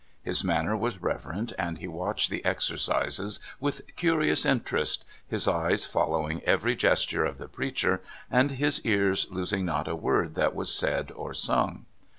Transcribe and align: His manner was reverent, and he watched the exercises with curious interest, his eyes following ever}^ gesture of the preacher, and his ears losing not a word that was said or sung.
His 0.23 0.43
manner 0.43 0.75
was 0.75 0.99
reverent, 0.99 1.53
and 1.59 1.77
he 1.77 1.87
watched 1.87 2.31
the 2.31 2.43
exercises 2.43 3.39
with 3.59 3.83
curious 3.95 4.47
interest, 4.47 5.05
his 5.27 5.47
eyes 5.47 5.85
following 5.85 6.39
ever}^ 6.41 6.75
gesture 6.75 7.23
of 7.23 7.37
the 7.37 7.47
preacher, 7.47 8.01
and 8.31 8.49
his 8.53 8.83
ears 8.83 9.27
losing 9.29 9.63
not 9.63 9.87
a 9.87 9.95
word 9.95 10.33
that 10.33 10.55
was 10.55 10.73
said 10.73 11.11
or 11.11 11.35
sung. 11.35 11.85